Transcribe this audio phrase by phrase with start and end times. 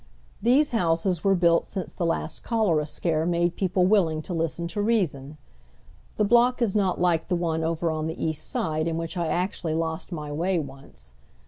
[0.41, 4.81] These houses were built since the last cholera scare made people willing to listen to
[4.81, 5.37] reason.
[6.17, 9.27] Tiie block is not like the one over on the East Side in which I
[9.27, 11.13] actually lost my way once.